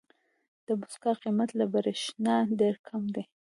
[0.67, 3.23] د موسکا قیمت له برېښنا ډېر کم دی.